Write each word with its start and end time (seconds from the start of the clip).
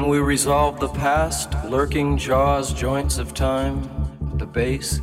Can 0.00 0.08
we 0.08 0.18
resolve 0.18 0.80
the 0.80 0.88
past, 0.88 1.52
lurking 1.66 2.16
jaws, 2.16 2.72
joints 2.72 3.18
of 3.18 3.34
time, 3.34 3.82
the 4.36 4.46
base, 4.46 4.98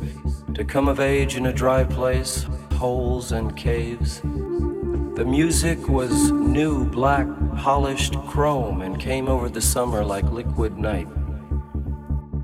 to 0.54 0.64
come 0.64 0.88
of 0.88 0.98
age 0.98 1.36
in 1.36 1.46
a 1.46 1.52
dry 1.52 1.84
place, 1.84 2.48
holes 2.72 3.30
and 3.30 3.56
caves? 3.56 4.20
The 4.22 5.24
music 5.24 5.88
was 5.88 6.32
new, 6.32 6.84
black, 6.84 7.28
polished 7.58 8.14
chrome 8.26 8.82
and 8.82 8.98
came 8.98 9.28
over 9.28 9.48
the 9.48 9.60
summer 9.60 10.04
like 10.04 10.24
liquid 10.32 10.76
night. 10.78 11.06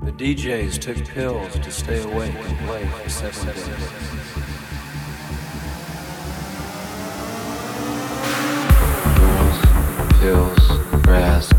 The 0.05 0.13
DJs 0.13 0.79
took 0.79 1.05
pills 1.09 1.59
to 1.59 1.69
stay 1.69 2.01
awake 2.03 2.35
and 2.35 2.57
play 2.59 2.87
for 2.87 3.09
seven 3.09 3.47
days. 3.47 3.67
Pills, 10.21 11.03
grass 11.03 11.51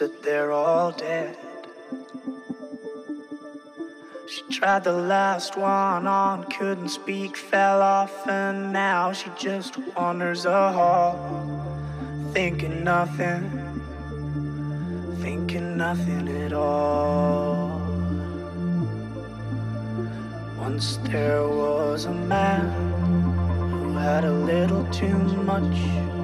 That 0.00 0.24
they're 0.24 0.50
all 0.50 0.90
dead. 0.90 1.36
She 4.26 4.42
tried 4.50 4.82
the 4.82 4.92
last 4.92 5.56
one 5.56 6.08
on, 6.08 6.50
couldn't 6.50 6.88
speak, 6.88 7.36
fell 7.36 7.80
off, 7.80 8.26
and 8.26 8.72
now 8.72 9.12
she 9.12 9.30
just 9.38 9.78
wanders 9.94 10.46
a 10.46 10.72
hall, 10.72 11.14
thinking 12.32 12.82
nothing, 12.82 13.48
thinking 15.20 15.76
nothing 15.76 16.26
at 16.42 16.52
all. 16.52 17.80
Once 20.58 20.96
there 21.04 21.46
was 21.46 22.06
a 22.06 22.14
man 22.14 22.68
who 23.70 23.92
had 23.96 24.24
a 24.24 24.32
little 24.32 24.84
too 24.86 25.18
much 25.44 26.23